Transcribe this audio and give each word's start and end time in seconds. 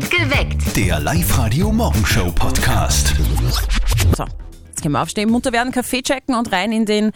Geweckt. 0.00 0.74
Der 0.76 0.98
Live-Radio-Morgenshow-Podcast. 1.00 3.14
So, 4.16 4.24
jetzt 4.68 4.80
können 4.82 4.92
wir 4.94 5.02
aufstehen, 5.02 5.30
munter 5.30 5.52
werden, 5.52 5.70
Kaffee 5.72 6.00
checken 6.02 6.34
und 6.34 6.50
rein 6.50 6.72
in 6.72 6.86
den, 6.86 7.12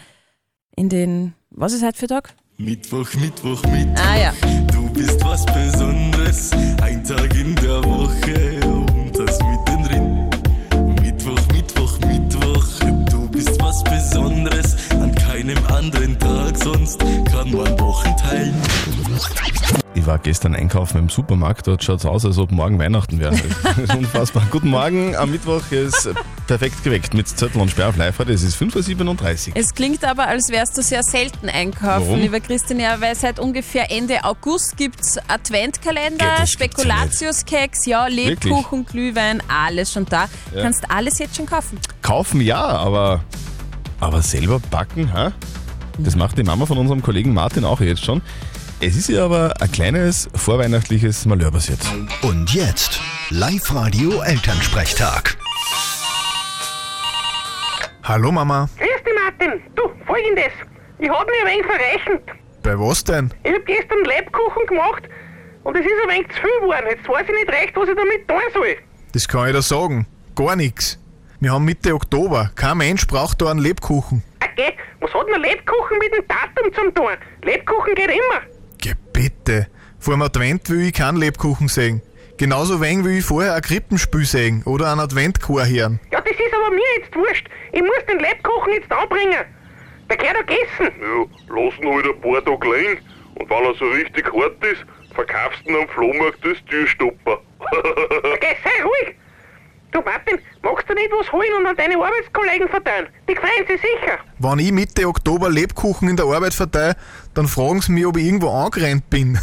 in 0.75 0.89
den, 0.89 1.33
was 1.49 1.73
ist 1.73 1.83
heute 1.83 1.97
für 1.97 2.05
Tag? 2.07 2.35
Mittwoch, 2.57 3.11
Mittwoch, 3.15 3.63
Mittwoch. 3.63 4.03
Ah 4.07 4.15
ja, 4.17 4.31
Du 4.71 4.87
bist 4.89 5.19
was 5.23 5.43
Besonderes. 5.45 6.51
Ein 6.81 7.03
Tag 7.03 7.33
in 7.35 7.55
der 7.55 7.83
Woche 7.83 8.59
und 8.67 9.17
das 9.17 9.39
mittendrin. 9.43 10.29
Mittwoch, 11.01 11.47
Mittwoch, 11.53 11.99
Mittwoch. 12.01 12.67
Du 13.09 13.27
bist 13.29 13.59
was 13.59 13.83
Besonderes. 13.83 14.75
An 14.91 15.13
keinem 15.15 15.57
anderen 15.67 16.17
Tag 16.19 16.55
sonst 16.57 16.99
kann 16.99 17.51
man 17.51 17.79
Wochen 17.79 18.15
teilen. 18.17 18.53
Ich 19.93 20.05
war 20.05 20.19
gestern 20.19 20.53
einkaufen 20.55 20.99
im 20.99 21.09
Supermarkt, 21.09 21.65
dort 21.67 21.83
schaut 21.83 21.99
es 21.99 22.05
aus, 22.05 22.23
als 22.23 22.37
ob 22.37 22.51
morgen 22.51 22.77
Weihnachten 22.79 23.19
wäre. 23.19 23.35
Das 23.63 23.77
ist 23.77 23.95
unfassbar. 23.95 24.45
Guten 24.51 24.69
Morgen, 24.69 25.15
am 25.15 25.31
Mittwoch 25.31 25.61
ist 25.71 26.09
perfekt 26.45 26.83
geweckt 26.83 27.13
mit 27.13 27.27
Zettel 27.27 27.59
und 27.59 27.69
Sperr 27.71 27.89
auf 27.89 27.97
live. 27.97 28.19
Es 28.19 28.43
ist 28.43 28.61
5.37 28.61 29.49
Uhr. 29.49 29.53
es 29.55 29.73
klingt 29.73 30.05
aber, 30.05 30.27
als 30.27 30.49
wärst 30.49 30.77
du 30.77 30.83
sehr 30.83 31.03
selten 31.03 31.49
einkaufen, 31.49 32.07
Warum? 32.07 32.19
lieber 32.19 32.39
Christian, 32.39 32.79
ja, 32.79 33.01
weil 33.01 33.15
seit 33.15 33.39
ungefähr 33.39 33.91
Ende 33.91 34.23
August 34.23 34.77
gibt's 34.77 35.17
Adventkalender, 35.27 36.25
Ja, 36.25 36.37
das 36.41 36.57
gibt's 36.57 36.83
ja 36.83 36.83
Spekulatiuskeks, 36.83 37.85
ja, 37.85 38.07
Lebkuchen, 38.07 38.85
Glühwein, 38.85 39.41
alles 39.47 39.91
schon 39.91 40.05
da. 40.05 40.29
Ja. 40.55 40.61
Kannst 40.61 40.89
alles 40.89 41.19
jetzt 41.19 41.35
schon 41.35 41.45
kaufen. 41.47 41.79
Kaufen 42.01 42.41
ja, 42.41 42.63
aber, 42.63 43.23
aber 43.99 44.21
selber 44.21 44.59
backen, 44.69 45.11
hä? 45.13 45.31
Das 45.97 46.15
macht 46.15 46.37
die 46.37 46.43
Mama 46.43 46.65
von 46.67 46.77
unserem 46.77 47.01
Kollegen 47.01 47.33
Martin 47.33 47.65
auch 47.65 47.81
jetzt 47.81 48.05
schon. 48.05 48.21
Es 48.79 48.95
ist 48.95 49.09
ihr 49.09 49.23
aber 49.23 49.55
ein 49.59 49.71
kleines 49.71 50.29
vorweihnachtliches 50.35 51.25
Malheur 51.25 51.49
passiert. 51.49 51.79
Und 52.21 52.53
jetzt 52.53 53.01
Live-Radio-Elternsprechtag. 53.31 55.35
Hallo 58.03 58.31
Mama. 58.31 58.69
Grüß 58.77 59.03
dich, 59.03 59.15
Martin. 59.15 59.59
Du, 59.75 59.89
folgendes. 60.05 60.51
Ich 60.99 61.09
hab 61.09 61.25
mich 61.25 61.35
ein 61.41 61.47
wenig 61.47 61.65
verrechnet. 61.65 62.21
Bei 62.61 62.77
was 62.77 63.03
denn? 63.03 63.33
Ich 63.43 63.51
hab 63.51 63.65
gestern 63.65 64.05
Lebkuchen 64.05 64.67
gemacht 64.67 65.09
und 65.63 65.75
es 65.75 65.83
ist 65.83 65.91
ein 66.03 66.09
wenig 66.09 66.27
zu 66.27 66.35
viel 66.35 66.59
geworden. 66.61 66.85
Jetzt 66.87 67.09
weiß 67.09 67.25
ich 67.27 67.33
nicht 67.33 67.49
recht, 67.49 67.75
was 67.75 67.89
ich 67.89 67.95
damit 67.95 68.27
tun 68.27 68.41
soll. 68.53 68.77
Das 69.13 69.27
kann 69.27 69.47
ich 69.47 69.55
dir 69.55 69.63
sagen. 69.63 70.05
Gar 70.35 70.55
nichts. 70.55 70.99
Wir 71.39 71.51
haben 71.51 71.65
Mitte 71.65 71.95
Oktober. 71.95 72.51
Kein 72.53 72.77
Mensch 72.77 73.07
braucht 73.07 73.41
da 73.41 73.49
einen 73.49 73.57
Lebkuchen. 73.59 74.21
Okay, 74.35 74.77
was 74.99 75.11
hat 75.15 75.25
denn 75.33 75.41
Lebkuchen 75.41 75.97
mit 75.97 76.13
dem 76.13 76.27
Datum 76.27 76.71
zum 76.75 76.93
tun? 76.93 77.17
Lebkuchen 77.41 77.95
geht 77.95 78.11
immer. 78.11 78.43
Bitte. 79.17 79.65
Vor 79.97 80.13
dem 80.13 80.21
Advent 80.21 80.69
will 80.69 80.85
ich 80.85 80.93
keinen 80.93 81.17
Lebkuchen 81.17 81.67
sehen. 81.67 82.03
Genauso 82.37 82.79
wenig 82.79 83.03
will 83.03 83.17
ich 83.17 83.25
vorher 83.25 83.55
ein 83.55 83.63
Krippenspiel 83.63 84.25
sehen 84.25 84.61
oder 84.65 84.91
einen 84.91 84.99
Adventchor 84.99 85.65
hören. 85.65 85.99
Ja, 86.11 86.21
das 86.21 86.33
ist 86.33 86.53
aber 86.53 86.69
mir 86.69 86.85
jetzt 86.99 87.15
wurscht. 87.15 87.47
Ich 87.71 87.81
muss 87.81 88.05
den 88.07 88.19
Lebkuchen 88.19 88.73
jetzt 88.73 88.91
anbringen. 88.91 89.43
Der 90.07 90.17
gehört 90.17 90.37
auch 90.37 90.45
gegessen. 90.45 90.93
Ja, 91.01 91.25
lass 91.49 91.79
ihn 91.79 91.91
halt 91.91 92.05
ein 92.05 92.21
paar 92.21 92.45
Tage 92.45 92.77
liegen 92.77 92.99
und 93.39 93.49
weil 93.49 93.65
er 93.65 93.73
so 93.73 93.85
richtig 93.85 94.31
hart 94.31 94.63
ist, 94.63 94.85
verkaufst 95.15 95.65
du 95.65 95.71
ihn 95.71 95.81
am 95.81 95.87
Flohmarkt 95.89 96.45
als 96.45 96.63
Türstopper. 96.65 97.41
Okay, 98.23 98.55
sei 98.63 98.83
ruhig. 98.83 99.15
Du, 99.97 100.03
Martin, 100.03 100.37
magst 100.61 100.87
du 100.87 100.93
nicht 100.93 101.09
was 101.11 101.31
holen 101.31 101.51
und 101.57 101.65
an 101.65 101.75
deine 101.75 101.95
Arbeitskollegen 101.95 102.69
verteilen? 102.69 103.07
Die 103.27 103.35
freuen 103.35 103.65
sich 103.67 103.81
sicher. 103.81 104.19
Wenn 104.37 104.59
ich 104.59 104.71
Mitte 104.71 105.07
Oktober 105.07 105.49
Lebkuchen 105.49 106.07
in 106.07 106.15
der 106.15 106.27
Arbeit 106.27 106.53
verteile, 106.53 106.95
dann 107.33 107.47
fragen 107.47 107.81
sie 107.81 107.93
mich, 107.93 108.05
ob 108.05 108.15
ich 108.15 108.25
irgendwo 108.25 108.51
angerannt 108.51 109.09
bin. 109.09 109.39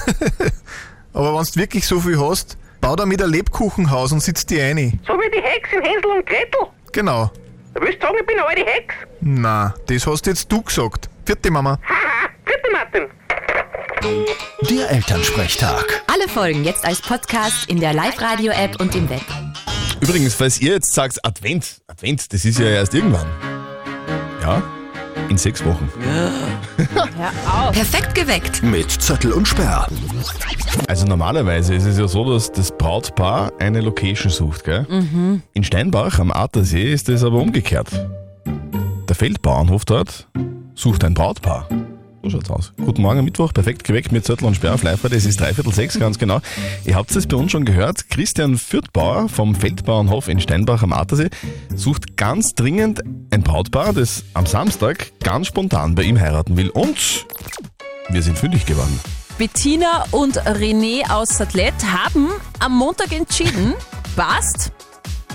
Aber 1.13 1.37
wenn 1.37 1.45
du 1.45 1.57
wirklich 1.57 1.85
so 1.89 1.99
viel 1.99 2.21
hast, 2.21 2.57
bau 2.81 2.95
damit 2.95 3.21
ein 3.21 3.31
Lebkuchenhaus 3.31 4.13
und 4.13 4.21
sitz 4.21 4.47
die 4.47 4.61
ein. 4.61 5.01
So 5.05 5.15
wie 5.15 5.29
die 5.29 5.43
Hex 5.43 5.73
in 5.73 5.83
Hänsel 5.83 6.13
und 6.13 6.25
Gretel. 6.25 6.69
Genau. 6.93 7.33
Du 7.75 7.81
willst 7.81 8.01
sagen, 8.01 8.15
ich 8.21 8.27
bin 8.27 8.39
eine 8.39 8.47
alte 8.47 8.65
Hex? 8.65 8.95
Na, 9.23 9.75
das 9.89 10.07
hast 10.07 10.25
jetzt 10.29 10.53
du 10.53 10.63
gesagt. 10.63 11.11
Vierte 11.27 11.51
Mama. 11.51 11.81
Haha, 11.83 12.29
bitte, 12.45 12.71
Martin. 12.71 13.11
Der 14.71 14.91
Elternsprechtag. 14.93 16.05
Alle 16.07 16.29
Folgen 16.29 16.63
jetzt 16.63 16.85
als 16.85 17.03
Podcast 17.03 17.69
in 17.69 17.81
der 17.81 17.93
Live-Radio-App 17.93 18.81
und 18.81 18.95
im 18.95 19.11
Web. 19.11 19.44
Übrigens, 20.05 20.35
falls 20.35 20.61
ihr 20.61 20.73
jetzt 20.73 20.93
sagt, 20.93 21.25
Advent, 21.25 21.81
Advent, 21.87 22.31
das 22.31 22.45
ist 22.45 22.59
ja 22.59 22.67
erst 22.67 22.93
irgendwann. 22.93 23.27
Ja, 24.43 24.63
in 25.31 25.39
sechs 25.39 25.65
Wochen. 25.65 25.91
Perfekt 27.73 28.15
geweckt. 28.15 28.63
Mit 28.63 28.91
Zettel 28.91 29.33
und 29.33 29.49
Sperr. 29.49 29.89
Also 30.89 31.07
normalerweise 31.07 31.75
ist 31.75 31.87
es 31.87 31.97
ja 31.97 32.07
so, 32.07 32.31
dass 32.31 32.53
das 32.53 32.77
Brautpaar 32.77 33.51
eine 33.59 33.81
Location 33.81 34.31
sucht, 34.31 34.65
gell? 34.65 34.87
In 35.55 35.65
Steinbach 35.65 36.19
am 36.19 36.31
Attersee 36.31 36.93
ist 36.93 37.09
es 37.09 37.25
aber 37.25 37.39
umgekehrt. 37.39 37.89
Der 39.09 39.17
Feldbauernhof 39.17 39.87
dort 39.87 40.29
sucht 40.75 41.03
ein 41.05 41.15
Brautpaar. 41.15 41.67
So 42.25 42.31
schaut's 42.31 42.51
aus. 42.51 42.73
Guten 42.83 43.03
Morgen 43.03 43.19
am 43.19 43.27
Mittwoch, 43.27 43.53
perfekt 43.53 43.85
geweckt 43.85 44.11
mit 44.11 44.25
Zettel 44.25 44.47
und 44.47 44.55
Sperr 44.55 44.73
auf 44.73 44.83
live 44.83 45.05
Es 45.05 45.27
ist 45.27 45.41
dreiviertel 45.41 45.75
sechs, 45.75 45.99
ganz 45.99 46.19
genau. 46.19 46.41
Ihr 46.87 46.95
habt 46.95 47.15
es 47.15 47.27
bei 47.27 47.37
uns 47.37 47.53
schon 47.53 47.67
gehört. 47.67 48.09
Christian 48.09 48.57
Fürthbauer 48.57 49.29
vom 49.29 49.55
Feldbauernhof 49.55 50.29
in 50.29 50.41
Steinbach 50.41 50.83
am 50.83 50.95
Attersee 50.95 51.29
sucht 51.75 52.17
ganz 52.17 52.55
dringend 52.55 53.03
ein 53.31 53.43
Brautpaar, 53.43 53.93
das 53.93 54.25
am 54.33 54.47
Samstag 54.47 55.13
ganz 55.21 55.49
spontan 55.49 55.95
bei 55.95 56.05
ihm 56.05 56.19
heiraten 56.19 56.57
will. 56.57 56.71
Und 56.71 57.27
wir 58.09 58.23
sind 58.23 58.39
fündig 58.39 58.65
geworden. 58.65 58.99
Bettina 59.37 60.07
und 60.11 60.41
René 60.47 61.11
aus 61.11 61.29
Satlet 61.29 61.75
haben 61.85 62.31
am 62.59 62.75
Montag 62.75 63.13
entschieden, 63.13 63.75
passt, 64.17 64.73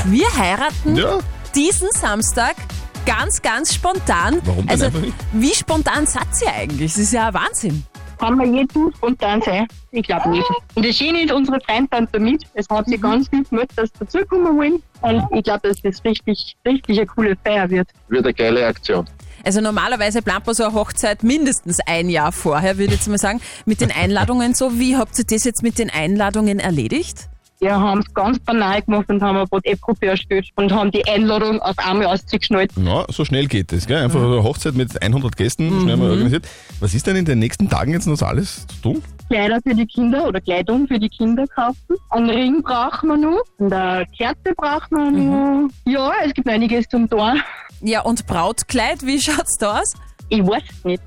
wir 0.06 0.25
heiraten 0.35 0.95
Ja, 0.95 1.19
diesen 1.53 1.89
Samstag 1.91 2.56
ganz, 3.05 3.41
ganz 3.41 3.73
spontan. 3.73 4.39
Warum 4.43 4.61
denn 4.61 4.69
also, 4.69 4.85
einfach 4.85 5.01
nicht? 5.01 5.15
wie 5.33 5.53
spontan 5.53 6.05
seid 6.05 6.27
ihr 6.41 6.53
eigentlich? 6.53 6.93
Das 6.93 7.01
ist 7.01 7.13
ja 7.13 7.27
ein 7.27 7.33
Wahnsinn. 7.33 7.83
Kann 8.19 8.35
man 8.35 8.53
je 8.53 8.67
zu 8.67 8.91
spontan 8.97 9.41
sein? 9.41 9.65
Ich 9.91 10.05
glaube 10.05 10.29
nicht. 10.29 10.45
Und 10.75 10.85
das 10.85 10.97
Schöne 10.97 11.23
ist, 11.23 11.31
unsere 11.31 11.59
Freunde 11.61 11.88
sind 11.95 12.09
da 12.11 12.19
mit. 12.19 12.43
Es 12.53 12.67
hat 12.69 12.85
sich 12.88 13.01
ganz 13.01 13.29
viel 13.29 13.45
gemacht, 13.45 13.69
dass 13.77 13.89
sie 13.89 13.99
dazukommen 13.99 14.57
wollen. 14.57 14.83
Und 15.01 15.38
ich 15.38 15.43
glaube, 15.43 15.69
dass 15.69 15.81
das 15.81 16.03
richtig, 16.03 16.55
richtig 16.65 16.97
eine 16.97 17.07
coole 17.07 17.38
Feier 17.45 17.69
wird. 17.69 17.88
Wird 18.09 18.25
eine 18.25 18.33
geile 18.33 18.65
Aktion. 18.67 19.05
Also 19.45 19.61
normalerweise 19.61 20.21
plant 20.21 20.45
man 20.45 20.53
so 20.53 20.65
eine 20.65 20.73
Hochzeit 20.73 21.23
mindestens 21.23 21.79
ein 21.85 22.09
Jahr 22.09 22.33
vorher, 22.33 22.77
würde 22.77 22.93
ich 22.93 22.99
jetzt 22.99 23.07
mal 23.07 23.17
sagen. 23.17 23.39
Mit 23.65 23.79
den 23.79 23.91
Einladungen 23.91 24.53
so. 24.53 24.77
Wie 24.77 24.97
habt 24.97 25.17
ihr 25.17 25.25
das 25.25 25.45
jetzt 25.45 25.63
mit 25.63 25.79
den 25.79 25.89
Einladungen 25.89 26.59
erledigt? 26.59 27.29
Wir 27.61 27.77
haben 27.77 27.99
es 27.99 28.13
ganz 28.13 28.39
banal 28.39 28.81
gemacht 28.81 29.09
und 29.09 29.21
haben 29.21 29.37
ein 29.37 29.45
WhatsApp-Gruppe 29.51 30.07
erstellt 30.07 30.47
und 30.55 30.71
haben 30.71 30.91
die 30.91 31.05
Einladung 31.09 31.61
auf 31.61 31.77
einmal 31.77 32.05
ausgeschnallt. 32.05 32.71
Ja, 32.77 33.05
so 33.09 33.25
schnell 33.25 33.47
geht 33.47 33.73
es. 33.73 33.85
Gell? 33.85 34.01
Einfach 34.01 34.23
eine 34.23 34.41
Hochzeit 34.43 34.75
mit 34.75 35.01
100 35.01 35.35
Gästen, 35.35 35.81
schnell 35.81 35.97
mal 35.97 36.09
organisiert. 36.09 36.47
Was 36.79 36.93
ist 36.93 37.05
denn 37.05 37.17
in 37.17 37.25
den 37.25 37.39
nächsten 37.39 37.69
Tagen 37.69 37.91
jetzt 37.91 38.07
noch 38.07 38.15
so 38.15 38.25
alles 38.25 38.65
zu 38.67 38.81
tun? 38.81 39.03
Kleider 39.29 39.59
für 39.61 39.75
die 39.75 39.85
Kinder 39.85 40.25
oder 40.25 40.39
Kleidung 40.39 40.87
für 40.87 40.99
die 40.99 41.09
Kinder 41.09 41.45
kaufen. 41.47 41.97
Einen 42.11 42.29
Ring 42.29 42.63
brauchen 42.63 43.09
wir 43.09 43.17
noch. 43.17 43.43
Eine 43.59 44.05
Kerze 44.17 44.55
brauchen 44.55 44.91
wir 44.91 45.11
noch. 45.11 45.69
Ja, 45.83 46.13
es 46.25 46.33
gibt 46.33 46.47
einiges 46.47 46.87
zum 46.87 47.09
Tun. 47.09 47.41
Ja, 47.81 48.03
und 48.03 48.25
Brautkleid, 48.25 49.05
wie 49.05 49.19
schaut's 49.19 49.57
da 49.57 49.79
aus? 49.79 49.95
Ich 50.29 50.45
weiß 50.45 50.63
es 50.72 50.85
nicht. 50.85 51.03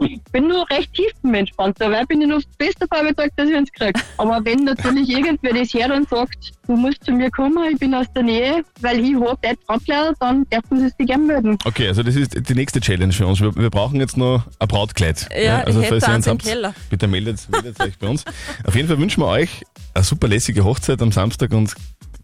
ich 0.00 0.22
bin 0.30 0.48
nur 0.48 0.68
recht 0.70 0.92
tiefenentspannt. 0.92 1.80
Dabei 1.80 2.04
bin 2.04 2.20
ich 2.20 2.28
noch 2.28 2.42
das 2.42 2.56
beste 2.58 2.86
Vormittag, 2.92 3.30
dass 3.36 3.48
ich 3.48 3.56
uns 3.56 3.72
kriege. 3.72 3.98
Aber 4.18 4.44
wenn 4.44 4.64
natürlich 4.64 5.08
irgendwer 5.08 5.54
das 5.54 5.72
her 5.72 5.94
und 5.94 6.08
sagt, 6.08 6.52
du 6.66 6.76
musst 6.76 7.04
zu 7.04 7.12
mir 7.12 7.30
kommen, 7.30 7.58
ich 7.72 7.78
bin 7.78 7.94
aus 7.94 8.06
der 8.14 8.22
Nähe, 8.22 8.62
weil 8.80 9.00
ich 9.00 9.14
habe 9.14 9.38
dort 9.40 9.66
Brautkleider, 9.66 10.14
dann 10.20 10.44
dürfen 10.50 10.80
sie 10.80 10.88
sich 10.88 11.06
gerne 11.06 11.24
melden. 11.24 11.58
Okay, 11.64 11.88
also 11.88 12.02
das 12.02 12.14
ist 12.16 12.36
die 12.48 12.54
nächste 12.54 12.80
Challenge 12.80 13.12
für 13.12 13.26
uns. 13.26 13.40
Wir, 13.40 13.54
wir 13.56 13.70
brauchen 13.70 14.00
jetzt 14.00 14.16
noch 14.16 14.44
ein 14.58 14.68
Brautkleid. 14.68 15.28
Ja, 15.42 15.60
also 15.60 15.80
ich 15.80 15.86
hätte 15.86 16.00
falls 16.00 16.08
ihr 16.08 16.14
eins 16.14 16.26
im 16.26 16.32
habt, 16.32 16.42
Keller. 16.44 16.74
Bitte 16.90 17.06
meldet, 17.08 17.48
meldet 17.50 17.80
euch 17.80 17.98
bei 17.98 18.08
uns. 18.08 18.24
Auf 18.64 18.74
jeden 18.74 18.88
Fall 18.88 18.98
wünschen 18.98 19.22
wir 19.22 19.28
euch 19.28 19.64
eine 19.94 20.04
super 20.04 20.28
lässige 20.28 20.64
Hochzeit 20.64 21.00
am 21.00 21.10
Samstag 21.10 21.52
und 21.52 21.74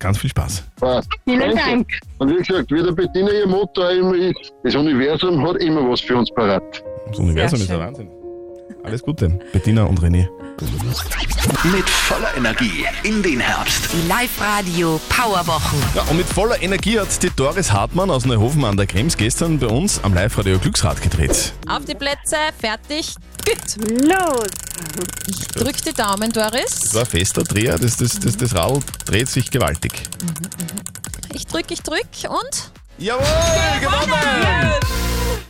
ganz 0.03 0.19
viel 0.19 0.31
Spaß. 0.31 0.65
Passt. 0.77 1.09
Vielen. 1.25 1.57
Dank. 1.57 1.89
Und 2.19 2.31
wie 2.31 2.43
gesagt, 2.43 2.71
wie 2.71 2.83
der 2.83 2.93
Bettina 2.93 3.31
ihr 3.31 3.47
Motto 3.47 3.89
immer 3.89 4.15
ist, 4.15 4.53
das 4.65 4.75
Universum 4.75 5.47
hat 5.47 5.57
immer 5.57 5.89
was 5.89 6.01
für 6.01 6.17
uns 6.17 6.31
parat. 6.35 6.63
Das 7.09 7.19
Universum 7.19 7.61
ist 7.61 7.71
ein. 7.71 7.79
Wahnsinn. 7.79 8.09
Alles 8.85 9.03
Gute, 9.03 9.29
Bettina 9.53 9.85
und 9.85 10.01
René. 10.01 10.29
Mit 11.65 11.89
voller 11.89 12.37
Energie 12.37 12.85
in 13.05 13.23
den 13.23 13.39
Herbst. 13.41 13.89
Die 13.93 14.09
Live-Radio 14.09 15.01
Powerwochen. 15.09 15.79
Ja, 15.95 16.03
und 16.03 16.17
mit 16.17 16.27
voller 16.27 16.61
Energie 16.61 16.99
hat 16.99 17.23
die 17.23 17.31
Doris 17.35 17.73
Hartmann 17.73 18.11
aus 18.11 18.27
Neuhofen 18.27 18.65
an 18.65 18.77
der 18.77 18.87
Krems 18.87 19.17
gestern 19.17 19.59
bei 19.59 19.69
uns 19.69 20.03
am 20.03 20.15
Live-Radio 20.15 20.59
Glücksrad 20.59 21.01
gedreht. 21.01 21.53
Auf 21.69 21.85
die 21.85 21.95
Plätze, 21.95 22.37
fertig, 22.61 23.15
gut. 23.47 24.03
Los! 24.03 24.62
Ich 25.27 25.47
drück 25.49 25.77
die 25.83 25.93
Daumen, 25.93 26.33
Doris. 26.33 26.81
Das 26.81 26.95
war 26.95 27.01
ein 27.03 27.07
fester 27.07 27.43
Dreher, 27.45 27.79
das, 27.79 27.97
das, 27.97 28.19
das, 28.19 28.37
das 28.37 28.55
Radl 28.55 28.81
dreht 29.05 29.29
sich 29.29 29.51
gewaltig. 29.51 29.93
Ich 31.35 31.47
drück, 31.47 31.67
ich 31.71 31.83
drück 31.83 32.07
und... 32.29 32.71
Jawohl, 32.99 33.25
gewonnen! 33.81 34.73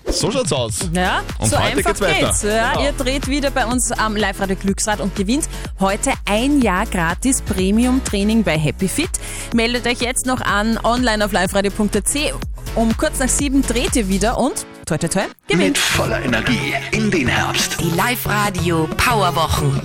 So 0.07 0.31
schaut's 0.31 0.53
aus. 0.53 0.75
Ja, 0.93 1.23
Und 1.39 1.51
so 1.51 1.59
heute 1.59 1.79
einfach 1.79 1.91
geht's 1.91 2.01
weiter. 2.03 2.27
geht's. 2.27 2.43
Ja, 2.43 2.73
Genau. 2.73 2.85
Ihr 2.85 2.93
dreht 2.93 3.29
wieder 3.29 3.51
bei 3.51 3.65
uns 3.67 3.91
am 3.93 4.15
Live-Radio 4.15 4.57
Glücksrad 4.57 5.01
und 5.01 5.17
gewinnt 5.17 5.49
heute 5.81 6.13
ein 6.27 6.61
Jahr 6.61 6.85
gratis 6.87 7.41
Premium-Training 7.43 8.43
bei 8.45 8.59
Happy 8.59 8.89
Fit. 8.89 9.11
Meldet 9.55 9.87
euch 9.87 10.01
jetzt 10.01 10.27
noch 10.27 10.41
an 10.41 10.79
online 10.85 11.25
auf 11.25 11.33
liveradio.at. 11.33 12.35
Um 12.75 12.97
kurz 12.97 13.19
nach 13.21 13.29
sieben 13.29 13.63
dreht 13.63 13.97
ihr 13.97 14.09
wieder 14.09 14.39
und 14.39 14.67
toi 14.87 14.99
toi 14.99 15.09
toi, 15.09 15.23
Mit 15.23 15.59
gewinnt. 15.59 15.79
voller 15.79 16.23
Energie 16.23 16.75
in 16.93 17.11
den 17.11 17.29
Herbst. 17.29 17.77
Die 17.81 17.91
Live-Radio 17.91 18.89
Powerwochen. 18.97 19.81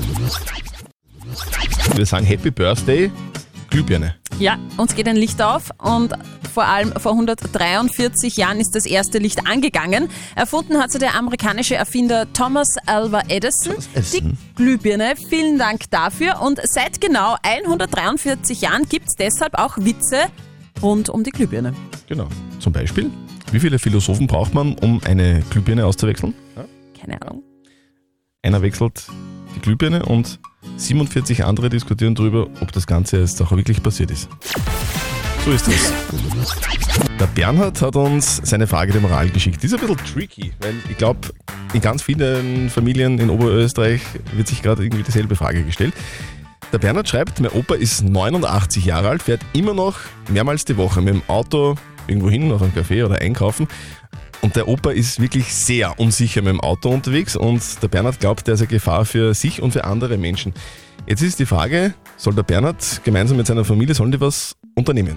Wir 1.95 2.05
sagen 2.05 2.25
Happy 2.25 2.51
Birthday, 2.51 3.11
Glühbirne. 3.69 4.15
Ja, 4.39 4.57
uns 4.77 4.95
geht 4.95 5.07
ein 5.07 5.15
Licht 5.15 5.41
auf 5.41 5.69
und 5.77 6.13
vor 6.53 6.65
allem 6.65 6.91
vor 6.99 7.11
143 7.11 8.37
Jahren 8.37 8.59
ist 8.59 8.71
das 8.75 8.85
erste 8.85 9.19
Licht 9.19 9.47
angegangen. 9.47 10.09
Erfunden 10.35 10.79
hat 10.79 10.91
sie 10.91 10.99
der 10.99 11.15
amerikanische 11.15 11.75
Erfinder 11.75 12.31
Thomas 12.33 12.67
Alva 12.85 13.21
Edison. 13.27 13.75
Edison. 13.93 14.37
Die 14.37 14.53
Glühbirne, 14.55 15.13
vielen 15.29 15.57
Dank 15.59 15.89
dafür. 15.91 16.41
Und 16.41 16.59
seit 16.63 16.99
genau 16.99 17.35
143 17.43 18.61
Jahren 18.61 18.87
gibt 18.89 19.07
es 19.09 19.15
deshalb 19.15 19.57
auch 19.57 19.77
Witze 19.77 20.17
rund 20.81 21.09
um 21.09 21.23
die 21.23 21.31
Glühbirne. 21.31 21.73
Genau. 22.07 22.27
Zum 22.59 22.73
Beispiel, 22.73 23.11
wie 23.51 23.59
viele 23.59 23.79
Philosophen 23.79 24.27
braucht 24.27 24.53
man, 24.53 24.73
um 24.75 25.01
eine 25.03 25.41
Glühbirne 25.49 25.85
auszuwechseln? 25.85 26.33
Keine 26.99 27.21
Ahnung. 27.21 27.43
Einer 28.41 28.61
wechselt 28.61 29.07
die 29.55 29.61
Glühbirne 29.61 30.05
und 30.05 30.39
47 30.77 31.45
andere 31.45 31.69
diskutieren 31.69 32.15
darüber, 32.15 32.47
ob 32.61 32.71
das 32.71 32.87
Ganze 32.87 33.19
jetzt 33.19 33.41
auch 33.41 33.51
wirklich 33.51 33.81
passiert 33.81 34.11
ist. 34.11 34.29
So 35.45 35.51
ist 35.51 35.67
es. 35.67 35.93
Der 37.19 37.27
Bernhard 37.27 37.81
hat 37.81 37.95
uns 37.95 38.41
seine 38.43 38.67
Frage 38.67 38.91
der 38.91 39.01
Moral 39.01 39.29
geschickt. 39.29 39.63
Die 39.63 39.67
ist 39.67 39.73
ein 39.73 39.79
bisschen 39.79 39.97
tricky, 39.97 40.51
weil 40.59 40.75
ich 40.89 40.97
glaube, 40.97 41.19
in 41.73 41.81
ganz 41.81 42.01
vielen 42.03 42.69
Familien 42.69 43.17
in 43.19 43.29
Oberösterreich 43.29 44.01
wird 44.35 44.47
sich 44.47 44.61
gerade 44.61 44.83
irgendwie 44.83 45.03
dieselbe 45.03 45.35
Frage 45.35 45.63
gestellt. 45.63 45.93
Der 46.73 46.79
Bernhard 46.79 47.07
schreibt, 47.07 47.39
mein 47.39 47.51
Opa 47.51 47.75
ist 47.75 48.03
89 48.03 48.85
Jahre 48.85 49.09
alt, 49.09 49.23
fährt 49.23 49.41
immer 49.53 49.73
noch 49.73 49.97
mehrmals 50.27 50.65
die 50.65 50.75
Woche 50.75 51.01
mit 51.01 51.13
dem 51.13 51.21
Auto 51.27 51.75
irgendwo 52.07 52.29
hin, 52.29 52.51
auf 52.51 52.61
einen 52.61 52.73
Café 52.73 53.05
oder 53.05 53.21
einkaufen. 53.21 53.67
Und 54.41 54.55
der 54.55 54.67
Opa 54.67 54.91
ist 54.91 55.19
wirklich 55.19 55.53
sehr 55.53 55.99
unsicher 55.99 56.41
mit 56.41 56.53
dem 56.53 56.61
Auto 56.61 56.89
unterwegs 56.89 57.35
und 57.35 57.61
der 57.81 57.87
Bernhard 57.87 58.19
glaubt, 58.19 58.47
der 58.47 58.53
ist 58.53 58.61
eine 58.61 58.67
Gefahr 58.67 59.05
für 59.05 59.33
sich 59.33 59.61
und 59.61 59.71
für 59.71 59.83
andere 59.83 60.17
Menschen. 60.17 60.53
Jetzt 61.07 61.21
ist 61.21 61.39
die 61.39 61.45
Frage, 61.45 61.93
soll 62.17 62.35
der 62.35 62.43
Bernhard 62.43 63.01
gemeinsam 63.03 63.37
mit 63.37 63.47
seiner 63.47 63.65
Familie, 63.65 63.95
sollen 63.95 64.11
die 64.11 64.21
was 64.21 64.55
unternehmen? 64.75 65.15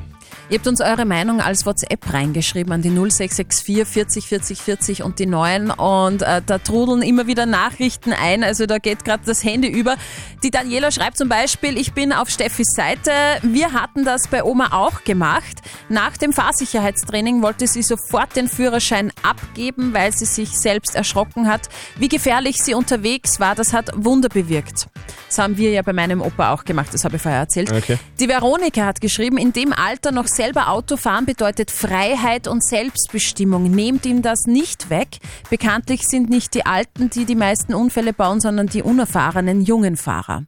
Ihr 0.50 0.58
habt 0.58 0.66
uns 0.66 0.80
eure 0.80 1.04
Meinung 1.04 1.40
als 1.40 1.64
WhatsApp 1.64 2.12
reingeschrieben 2.12 2.72
an 2.72 2.82
die 2.82 2.90
0664 2.90 3.86
40 3.86 4.26
40 4.26 4.60
40 4.60 5.02
und 5.04 5.20
die 5.20 5.26
9 5.26 5.70
und 5.70 6.22
äh, 6.22 6.42
da 6.44 6.58
trudeln 6.58 7.02
immer 7.02 7.28
wieder 7.28 7.46
Nachrichten 7.46 8.12
ein, 8.12 8.42
also 8.42 8.66
da 8.66 8.78
geht 8.78 9.04
gerade 9.04 9.22
das 9.24 9.44
Handy 9.44 9.68
über. 9.68 9.94
Die 10.42 10.50
Daniela 10.50 10.90
schreibt 10.90 11.18
zum 11.18 11.28
Beispiel, 11.28 11.78
ich 11.78 11.92
bin 11.92 12.12
auf 12.12 12.30
Steffis 12.30 12.72
Seite, 12.74 13.12
wir 13.42 13.74
hatten 13.74 14.04
das 14.04 14.26
bei 14.26 14.42
Oma 14.42 14.72
auch 14.72 15.04
gemacht. 15.04 15.58
Nach 15.88 16.16
dem 16.16 16.32
Fahrsicherheitstraining 16.32 17.42
wollte 17.42 17.68
sie 17.68 17.82
sofort 17.82 18.34
den 18.34 18.48
Führerschein 18.48 19.12
abgeben, 19.22 19.94
weil 19.94 20.12
sie 20.12 20.24
sich 20.24 20.58
selbst 20.58 20.96
erschrocken 20.96 21.46
hat. 21.46 21.68
Wie 21.96 22.08
gefährlich 22.08 22.60
sie 22.60 22.74
unterwegs 22.74 23.38
war, 23.38 23.54
das 23.54 23.72
hat 23.72 23.92
Wunder 23.94 24.28
bewirkt. 24.28 24.88
Das 25.28 25.38
haben 25.38 25.56
wir 25.56 25.70
ja 25.70 25.82
bei 25.82 25.92
meinem 25.92 26.22
Opa 26.22 26.52
auch 26.52 26.64
gemacht, 26.64 26.88
das 26.92 27.04
habe 27.04 27.14
ich 27.14 27.22
vorher 27.22 27.38
erzählt. 27.38 27.70
Okay. 27.70 27.98
Die 28.18 28.28
Veronika 28.28 28.84
hat 28.84 29.00
geschrieben, 29.00 29.38
in 29.38 29.52
dem 29.52 29.72
Alter 29.72 30.10
noch 30.10 30.26
selber 30.40 30.70
Auto 30.70 30.96
fahren 30.96 31.26
bedeutet 31.26 31.70
Freiheit 31.70 32.48
und 32.48 32.64
Selbstbestimmung. 32.64 33.64
Nehmt 33.70 34.06
ihm 34.06 34.22
das 34.22 34.46
nicht 34.46 34.88
weg. 34.88 35.18
Bekanntlich 35.50 36.08
sind 36.08 36.30
nicht 36.30 36.54
die 36.54 36.64
Alten, 36.64 37.10
die 37.10 37.26
die 37.26 37.34
meisten 37.34 37.74
Unfälle 37.74 38.14
bauen, 38.14 38.40
sondern 38.40 38.66
die 38.66 38.82
unerfahrenen 38.82 39.60
jungen 39.60 39.98
Fahrer. 39.98 40.46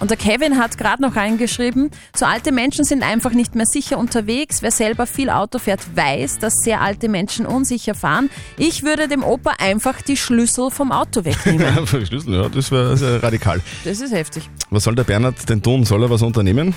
Und 0.00 0.10
der 0.10 0.16
Kevin 0.16 0.58
hat 0.58 0.76
gerade 0.76 1.00
noch 1.00 1.14
reingeschrieben, 1.14 1.92
so 2.16 2.26
alte 2.26 2.50
Menschen 2.50 2.84
sind 2.84 3.04
einfach 3.04 3.30
nicht 3.30 3.54
mehr 3.54 3.66
sicher 3.66 3.96
unterwegs. 3.96 4.60
Wer 4.60 4.72
selber 4.72 5.06
viel 5.06 5.30
Auto 5.30 5.60
fährt, 5.60 5.82
weiß, 5.94 6.38
dass 6.40 6.54
sehr 6.54 6.80
alte 6.80 7.08
Menschen 7.08 7.46
unsicher 7.46 7.94
fahren. 7.94 8.30
Ich 8.56 8.82
würde 8.82 9.06
dem 9.06 9.22
Opa 9.22 9.52
einfach 9.60 10.02
die 10.02 10.16
Schlüssel 10.16 10.72
vom 10.72 10.90
Auto 10.90 11.24
wegnehmen. 11.24 11.86
Schlüssel, 11.86 12.34
ja, 12.34 12.48
das 12.48 12.72
wäre 12.72 12.96
sehr 12.96 13.22
radikal. 13.22 13.60
Das 13.84 14.00
ist 14.00 14.12
heftig. 14.12 14.50
Was 14.70 14.82
soll 14.82 14.96
der 14.96 15.04
Bernhard 15.04 15.48
denn 15.48 15.62
tun? 15.62 15.84
Soll 15.84 16.02
er 16.02 16.10
was 16.10 16.22
unternehmen? 16.22 16.74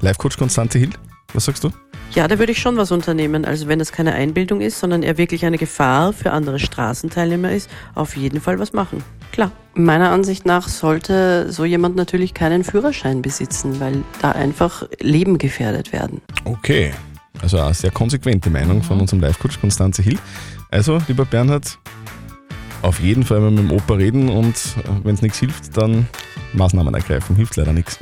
Live-Coach 0.00 0.36
Konstanze 0.36 0.78
Hill, 0.78 0.90
was 1.34 1.44
sagst 1.44 1.64
du? 1.64 1.70
Ja, 2.14 2.26
da 2.26 2.38
würde 2.38 2.52
ich 2.52 2.58
schon 2.58 2.76
was 2.76 2.90
unternehmen. 2.90 3.44
Also 3.44 3.68
wenn 3.68 3.80
es 3.80 3.92
keine 3.92 4.14
Einbildung 4.14 4.60
ist, 4.60 4.80
sondern 4.80 5.02
er 5.02 5.18
wirklich 5.18 5.44
eine 5.44 5.58
Gefahr 5.58 6.12
für 6.12 6.32
andere 6.32 6.58
Straßenteilnehmer 6.58 7.52
ist, 7.52 7.68
auf 7.94 8.16
jeden 8.16 8.40
Fall 8.40 8.58
was 8.58 8.72
machen. 8.72 9.04
Klar. 9.32 9.52
Meiner 9.74 10.10
Ansicht 10.10 10.46
nach 10.46 10.68
sollte 10.68 11.52
so 11.52 11.64
jemand 11.64 11.96
natürlich 11.96 12.34
keinen 12.34 12.64
Führerschein 12.64 13.22
besitzen, 13.22 13.78
weil 13.78 14.02
da 14.22 14.32
einfach 14.32 14.88
Leben 15.00 15.38
gefährdet 15.38 15.92
werden. 15.92 16.20
Okay, 16.44 16.92
also 17.40 17.58
eine 17.58 17.74
sehr 17.74 17.90
konsequente 17.90 18.50
Meinung 18.50 18.82
von 18.82 19.00
unserem 19.00 19.20
Live-Coach 19.20 19.60
Konstanze 19.60 20.02
Hill. 20.02 20.18
Also, 20.70 20.98
lieber 21.06 21.24
Bernhard, 21.24 21.78
auf 22.82 23.00
jeden 23.00 23.24
Fall 23.24 23.40
mal 23.40 23.50
mit 23.50 23.60
dem 23.60 23.72
Opa 23.72 23.94
reden 23.94 24.28
und 24.28 24.54
wenn 25.02 25.14
es 25.14 25.22
nichts 25.22 25.38
hilft, 25.38 25.76
dann 25.76 26.06
Maßnahmen 26.52 26.94
ergreifen. 26.94 27.36
Hilft 27.36 27.56
leider 27.56 27.72
nichts. 27.72 27.98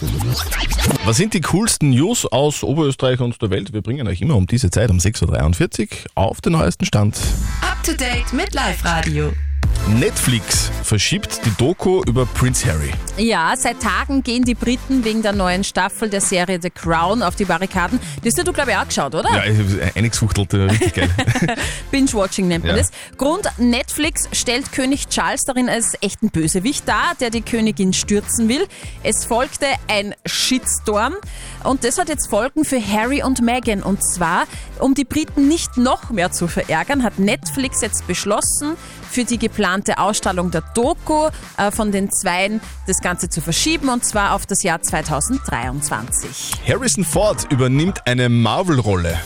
Was 1.04 1.16
sind 1.16 1.34
die 1.34 1.40
coolsten 1.40 1.90
News 1.90 2.26
aus 2.26 2.62
Oberösterreich 2.62 3.20
und 3.20 3.40
der 3.40 3.50
Welt? 3.50 3.72
Wir 3.72 3.82
bringen 3.82 4.06
euch 4.06 4.20
immer 4.20 4.36
um 4.36 4.46
diese 4.46 4.70
Zeit, 4.70 4.90
um 4.90 4.98
6.43 4.98 5.82
Uhr, 5.82 5.88
auf 6.14 6.40
den 6.40 6.52
neuesten 6.52 6.84
Stand. 6.84 7.16
Up 7.62 7.82
to 7.82 7.92
date 7.92 8.32
mit 8.32 8.54
Live-Radio. 8.54 9.32
Netflix 9.88 10.68
verschiebt 10.82 11.40
die 11.44 11.50
Doku 11.58 12.02
über 12.08 12.26
Prince 12.26 12.66
Harry. 12.66 12.90
Ja, 13.18 13.54
seit 13.56 13.80
Tagen 13.80 14.24
gehen 14.24 14.42
die 14.42 14.56
Briten 14.56 15.04
wegen 15.04 15.22
der 15.22 15.32
neuen 15.32 15.62
Staffel 15.62 16.10
der 16.10 16.20
Serie 16.20 16.58
The 16.60 16.70
Crown 16.70 17.22
auf 17.22 17.36
die 17.36 17.44
Barrikaden. 17.44 18.00
Das 18.24 18.34
hast 18.36 18.48
du, 18.48 18.52
glaube 18.52 18.72
ich, 18.72 18.76
auch 18.76 18.86
geschaut, 18.88 19.14
oder? 19.14 19.30
Ja, 19.32 19.42
eingesuchtelt, 19.94 20.52
richtig 20.54 20.92
geil. 20.94 21.08
Binge-Watching 21.92 22.48
nennt 22.48 22.64
man 22.64 22.74
Ja. 22.76 22.82
das. 22.82 22.90
Grund, 23.16 23.46
Netflix 23.58 24.28
stellt 24.32 24.72
König 24.72 25.08
Charles 25.08 25.44
darin 25.44 25.68
als 25.68 25.94
echten 26.00 26.30
Bösewicht 26.30 26.86
dar, 26.88 27.14
der 27.20 27.30
die 27.30 27.42
Königin 27.42 27.92
stürzen 27.92 28.48
will. 28.48 28.66
Es 29.04 29.24
folgte 29.24 29.66
ein 29.86 30.16
Shitstorm 30.26 31.14
und 31.62 31.84
das 31.84 31.96
hat 31.98 32.08
jetzt 32.08 32.26
Folgen 32.28 32.64
für 32.64 32.80
Harry 32.84 33.22
und 33.22 33.40
Meghan. 33.40 33.84
Und 33.84 34.02
zwar, 34.02 34.44
um 34.80 34.94
die 34.94 35.04
Briten 35.04 35.46
nicht 35.46 35.76
noch 35.76 36.10
mehr 36.10 36.32
zu 36.32 36.48
verärgern, 36.48 37.04
hat 37.04 37.20
Netflix 37.20 37.80
jetzt 37.82 38.06
beschlossen, 38.08 38.74
für 39.16 39.24
die 39.24 39.38
geplante 39.38 39.96
Ausstrahlung 39.96 40.50
der 40.50 40.60
Doku 40.74 41.30
äh, 41.56 41.70
von 41.70 41.90
den 41.90 42.10
Zweien 42.10 42.60
das 42.86 43.00
Ganze 43.00 43.30
zu 43.30 43.40
verschieben 43.40 43.88
und 43.88 44.04
zwar 44.04 44.34
auf 44.34 44.44
das 44.44 44.62
Jahr 44.62 44.82
2023. 44.82 46.52
Harrison 46.68 47.02
Ford 47.02 47.50
übernimmt 47.50 48.06
eine 48.06 48.28
Marvel-Rolle. 48.28 49.18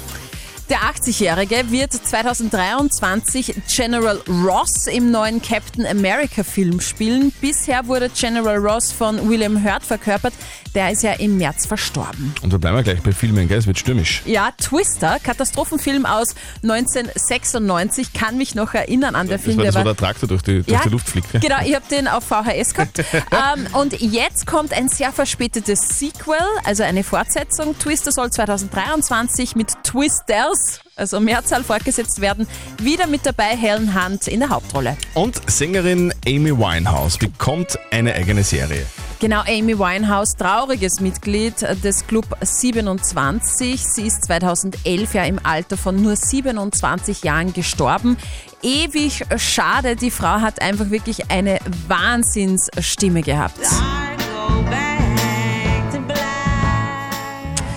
Der 0.70 0.78
80-Jährige 0.82 1.72
wird 1.72 1.92
2023 1.92 3.56
General 3.74 4.20
Ross 4.28 4.86
im 4.86 5.10
neuen 5.10 5.42
Captain 5.42 5.84
America 5.84 6.44
Film 6.44 6.80
spielen. 6.80 7.32
Bisher 7.40 7.88
wurde 7.88 8.08
General 8.08 8.56
Ross 8.56 8.92
von 8.92 9.28
William 9.28 9.64
Hurt 9.64 9.82
verkörpert. 9.82 10.32
Der 10.76 10.92
ist 10.92 11.02
ja 11.02 11.14
im 11.14 11.36
März 11.38 11.66
verstorben. 11.66 12.32
Und 12.42 12.52
da 12.52 12.58
bleiben 12.58 12.76
wir 12.76 12.84
gleich 12.84 13.02
bei 13.02 13.10
Filmen, 13.10 13.48
gell? 13.48 13.58
Es 13.58 13.66
wird 13.66 13.80
stürmisch. 13.80 14.22
Ja, 14.24 14.52
Twister, 14.56 15.18
Katastrophenfilm 15.20 16.06
aus 16.06 16.36
1996, 16.62 18.12
kann 18.12 18.36
mich 18.36 18.54
noch 18.54 18.72
erinnern 18.72 19.16
an 19.16 19.26
der 19.26 19.38
Das 19.38 19.44
Film. 19.46 19.58
war 19.58 19.64
das, 19.64 19.74
war- 19.74 19.82
der 19.82 19.96
Traktor 19.96 20.28
durch 20.28 20.42
die, 20.42 20.62
durch 20.62 20.68
Ja, 20.68 20.82
die 20.84 20.90
Luft 20.90 21.08
fliegt. 21.08 21.32
Gell? 21.32 21.40
Genau, 21.40 21.56
ich 21.64 21.74
habe 21.74 21.84
den 21.90 22.06
auf 22.06 22.22
VHS 22.22 22.74
gehabt. 22.74 22.98
ähm, 23.02 23.66
und 23.72 24.00
jetzt 24.00 24.46
kommt 24.46 24.72
ein 24.72 24.88
sehr 24.88 25.10
verspätetes 25.10 25.98
Sequel, 25.98 26.36
also 26.62 26.84
eine 26.84 27.02
Fortsetzung. 27.02 27.76
Twister 27.76 28.12
soll 28.12 28.30
2023 28.30 29.56
mit 29.56 29.72
Twisters, 29.82 30.59
also 30.96 31.18
Mehrzahl 31.20 31.64
fortgesetzt 31.64 32.20
werden. 32.20 32.46
Wieder 32.80 33.06
mit 33.06 33.24
dabei 33.24 33.56
Helen 33.56 33.94
Hunt 33.94 34.28
in 34.28 34.40
der 34.40 34.50
Hauptrolle. 34.50 34.96
Und 35.14 35.40
Sängerin 35.50 36.12
Amy 36.26 36.56
Winehouse 36.56 37.18
bekommt 37.18 37.78
eine 37.90 38.14
eigene 38.14 38.44
Serie. 38.44 38.84
Genau, 39.20 39.40
Amy 39.40 39.78
Winehouse, 39.78 40.34
trauriges 40.34 41.00
Mitglied 41.00 41.60
des 41.84 42.06
Club 42.06 42.24
27. 42.40 43.78
Sie 43.78 44.06
ist 44.06 44.24
2011 44.24 45.12
ja 45.12 45.24
im 45.24 45.38
Alter 45.42 45.76
von 45.76 46.00
nur 46.00 46.16
27 46.16 47.22
Jahren 47.22 47.52
gestorben. 47.52 48.16
Ewig 48.62 49.24
schade, 49.36 49.96
die 49.96 50.10
Frau 50.10 50.40
hat 50.40 50.62
einfach 50.62 50.88
wirklich 50.88 51.30
eine 51.30 51.58
Wahnsinnsstimme 51.86 53.20
gehabt. 53.20 53.60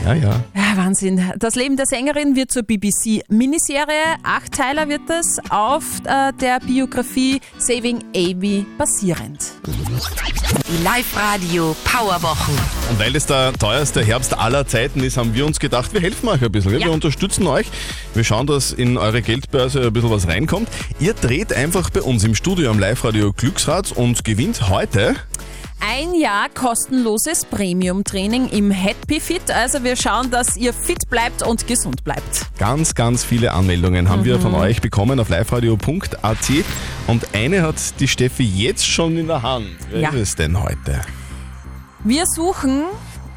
Ja, 0.03 0.13
ja. 0.13 0.43
Ja, 0.53 0.75
Wahnsinn. 0.75 1.31
Das 1.37 1.55
Leben 1.55 1.77
der 1.77 1.85
Sängerin 1.85 2.35
wird 2.35 2.51
zur 2.51 2.63
BBC-Miniserie. 2.63 4.17
Achtteiler 4.23 4.89
wird 4.89 5.09
es 5.09 5.39
auf 5.49 5.83
äh, 6.05 6.33
der 6.33 6.59
Biografie 6.59 7.39
Saving 7.57 8.03
Amy 8.13 8.65
basierend. 8.77 9.39
Die 9.65 10.83
Live-Radio 10.83 11.73
Powerwochen. 11.85 12.53
Und 12.89 12.99
weil 12.99 13.15
es 13.15 13.27
der 13.27 13.53
teuerste 13.53 14.03
Herbst 14.03 14.37
aller 14.37 14.67
Zeiten 14.67 15.01
ist, 15.01 15.15
haben 15.15 15.33
wir 15.33 15.45
uns 15.45 15.59
gedacht, 15.59 15.93
wir 15.93 16.01
helfen 16.01 16.27
euch 16.27 16.41
ein 16.41 16.51
bisschen. 16.51 16.73
Ja. 16.73 16.87
Wir 16.87 16.91
unterstützen 16.91 17.47
euch. 17.47 17.67
Wir 18.13 18.25
schauen, 18.25 18.47
dass 18.47 18.73
in 18.73 18.97
eure 18.97 19.21
Geldbörse 19.21 19.81
ein 19.81 19.93
bisschen 19.93 20.11
was 20.11 20.27
reinkommt. 20.27 20.67
Ihr 20.99 21.13
dreht 21.13 21.53
einfach 21.53 21.89
bei 21.89 22.01
uns 22.01 22.25
im 22.25 22.35
Studio 22.35 22.71
am 22.71 22.79
Live-Radio 22.79 23.31
Glücksrad 23.31 23.93
und 23.93 24.25
gewinnt 24.25 24.69
heute 24.69 25.15
Ein 25.85 26.13
Jahr 26.15 26.47
kostenloses 26.49 27.43
Premium-Training 27.45 28.47
im 28.49 28.71
Happy 28.71 29.19
Fit. 29.19 29.51
Also 29.51 29.83
wir 29.83 29.95
schauen, 29.97 30.31
dass 30.31 30.55
ihr 30.55 30.71
fit 30.73 31.09
bleibt 31.09 31.43
und 31.43 31.67
gesund 31.67 32.03
bleibt. 32.05 32.45
ganz, 32.57 32.95
ganz 32.95 33.23
viele 33.25 33.51
Anmeldungen. 33.51 34.07
Haben 34.07 34.23
wir 34.23 34.39
von 34.39 34.55
euch 34.55 34.79
bekommen 34.81 35.19
auf 35.19 35.27
liveradio.at. 35.29 36.37
Und 37.07 37.27
eine 37.35 37.63
hat 37.63 37.75
die 37.99 38.07
Steffi 38.07 38.43
jetzt 38.43 38.87
schon 38.87 39.17
in 39.17 39.27
der 39.27 39.41
Hand. 39.41 39.67
Wer 39.89 39.99
Ja. 39.99 40.09
ist 40.11 40.15
es 40.21 40.35
denn 40.35 40.61
heute? 40.61 41.01
Wir 42.05 42.25
suchen 42.27 42.83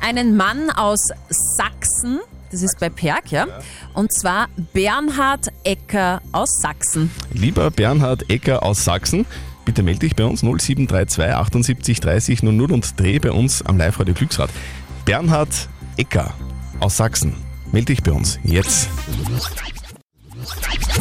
einen 0.00 0.36
Mann 0.36 0.70
aus 0.70 1.08
Sachsen. 1.28 2.20
Das 2.52 2.62
ist 2.62 2.78
bei 2.78 2.88
Perg, 2.90 3.32
ja. 3.32 3.46
Und 3.92 4.12
zwar 4.12 4.46
Bernhard 4.72 5.48
Ecker 5.64 6.22
aus 6.30 6.60
Sachsen. 6.62 7.10
Lieber 7.32 7.72
Bernhard 7.72 8.30
Ecker 8.30 8.62
aus 8.62 8.84
Sachsen, 8.84 9.26
bitte 9.66 9.82
melde 9.82 10.00
dich 10.00 10.16
bei 10.16 10.24
uns 10.24 10.40
0732 10.42 11.34
78 11.34 12.00
30 12.00 12.42
00 12.42 12.72
und 12.72 12.98
dreh 12.98 13.18
bei 13.18 13.32
uns 13.32 13.60
am 13.66 13.76
Live-Radio 13.76 14.14
Glücksrad. 14.14 14.48
Bernhard 15.04 15.68
Ecker 15.98 16.32
aus 16.80 16.96
Sachsen, 16.96 17.34
melde 17.72 17.86
dich 17.86 18.02
bei 18.02 18.12
uns 18.12 18.38
jetzt. 18.44 18.88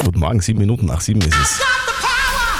Guten 0.03 0.19
Morgen, 0.19 0.41
sieben 0.41 0.59
Minuten 0.59 0.87
nach 0.87 0.99
sieben 0.99 1.21
ist 1.21 1.35
es. 1.41 1.61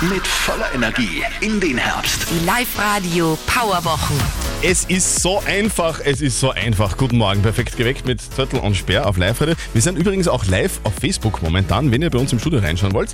Mit 0.10 0.28
voller 0.28 0.74
Energie 0.74 1.24
in 1.42 1.60
den 1.60 1.78
Herbst. 1.78 2.28
Die 2.30 2.46
Live-Radio 2.46 3.38
Powerwochen. 3.48 4.18
Es 4.62 4.84
ist 4.86 5.22
so 5.22 5.42
einfach, 5.46 6.02
es 6.04 6.22
ist 6.22 6.40
so 6.40 6.52
einfach. 6.52 6.98
Guten 6.98 7.18
Morgen, 7.18 7.42
perfekt 7.42 7.78
geweckt 7.78 8.06
mit 8.06 8.22
Zettel 8.22 8.60
und 8.60 8.76
Sperr 8.76 9.08
auf 9.08 9.18
Live-Radio. 9.18 9.56
Wir 9.74 9.82
sind 9.82 9.98
übrigens 9.98 10.28
auch 10.28 10.46
live 10.46 10.80
auf 10.84 10.94
Facebook 10.96 11.42
momentan, 11.42 11.92
wenn 11.92 12.02
ihr 12.02 12.10
bei 12.10 12.20
uns 12.20 12.32
im 12.32 12.40
Studio 12.40 12.60
reinschauen 12.60 12.94
wollt. 12.94 13.14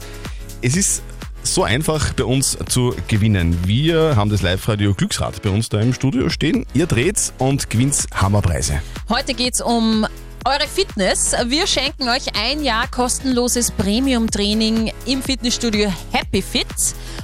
Es 0.61 0.75
ist 0.75 1.03
so 1.43 1.63
einfach 1.63 2.13
bei 2.13 2.23
uns 2.23 2.57
zu 2.67 2.95
gewinnen. 3.07 3.57
Wir 3.65 4.15
haben 4.15 4.29
das 4.29 4.41
Live-Radio 4.41 4.93
Glücksrad 4.93 5.41
bei 5.41 5.49
uns 5.49 5.69
da 5.69 5.79
im 5.79 5.93
Studio 5.93 6.29
stehen. 6.29 6.65
Ihr 6.73 6.87
dreht 6.87 7.33
und 7.37 7.69
gewinnt 7.69 8.05
Hammerpreise. 8.13 8.81
Heute 9.09 9.33
geht's 9.33 9.61
um 9.61 10.05
eure 10.45 10.67
Fitness. 10.67 11.33
Wir 11.47 11.67
schenken 11.67 12.09
euch 12.09 12.35
ein 12.35 12.63
Jahr 12.63 12.87
kostenloses 12.89 13.71
Premium-Training 13.71 14.91
im 15.05 15.21
Fitnessstudio 15.21 15.91
Happy 16.11 16.41
Fit. 16.41 16.65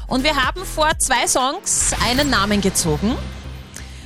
Und 0.07 0.23
wir 0.23 0.35
haben 0.35 0.63
vor 0.65 0.89
zwei 0.99 1.27
Songs 1.27 1.91
einen 2.07 2.29
Namen 2.29 2.61
gezogen. 2.61 3.15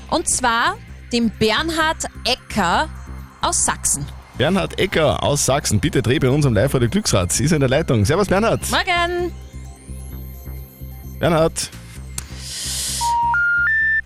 Und 0.09 0.29
zwar 0.29 0.77
den 1.11 1.29
Bernhard 1.29 2.05
Ecker 2.25 2.89
aus 3.41 3.65
Sachsen. 3.65 4.05
Bernhard 4.37 4.79
Ecker 4.79 5.21
aus 5.23 5.45
Sachsen, 5.45 5.79
bitte 5.79 6.01
dreh 6.01 6.19
bei 6.19 6.29
uns 6.29 6.45
am 6.45 6.53
Live-Radio 6.53 6.89
Glücksrad. 6.89 7.31
Sie 7.31 7.43
ist 7.43 7.51
in 7.51 7.59
der 7.59 7.69
Leitung. 7.69 8.05
Servus 8.05 8.27
Bernhard. 8.27 8.61
Morgen! 8.71 9.50
Bernhard. 11.21 11.69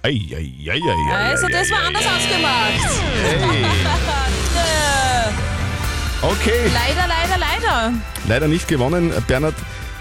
Ei, 0.03 0.19
ei, 0.36 0.53
ei, 0.69 0.81
ei, 0.81 1.31
Also, 1.31 1.48
das 1.48 1.72
war 1.72 1.86
anders 1.88 2.03
ausgemacht. 2.05 3.01
Hey. 3.24 3.65
Äh, 4.55 6.25
Okay. 6.27 6.72
leider, 6.74 7.07
leider, 7.07 7.38
leider. 7.38 7.93
Leider 8.27 8.48
nicht 8.48 8.67
gewonnen. 8.67 9.13
Bernhard 9.27 9.53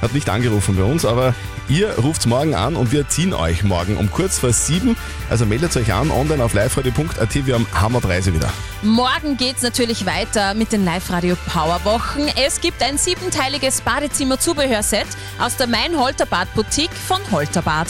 hat 0.03 0.15
nicht 0.15 0.29
angerufen 0.29 0.77
bei 0.77 0.83
uns, 0.83 1.05
aber 1.05 1.35
ihr 1.69 1.99
ruft 1.99 2.27
morgen 2.27 2.55
an 2.55 2.77
und 2.77 2.93
wir 2.93 3.09
ziehen 3.09 3.33
euch 3.33 3.65
morgen 3.65 3.97
um 3.97 4.11
kurz 4.11 4.39
vor 4.39 4.53
sieben. 4.53 4.97
Also 5.31 5.47
meldet 5.47 5.77
euch 5.77 5.93
an 5.93 6.11
online 6.11 6.43
auf 6.43 6.55
liveradio.at. 6.55 7.47
Wir 7.47 7.55
haben 7.55 7.67
Hammerpreise 7.75 8.35
wieder. 8.35 8.51
Morgen 8.83 9.37
geht's 9.37 9.63
natürlich 9.63 10.07
weiter 10.07 10.55
mit 10.55 10.73
den 10.73 10.85
Live-Radio 10.85 11.37
Powerwochen. 11.47 12.29
Es 12.45 12.61
gibt 12.61 12.83
ein 12.83 12.99
siebenteiliges 12.99 13.81
Badezimmer-Zubehörset 13.81 15.07
aus 15.39 15.57
der 15.57 15.67
Mein 15.67 15.99
Holterbad 15.99 16.53
Boutique 16.55 16.93
von 16.93 17.19
Holterbad. 17.31 17.89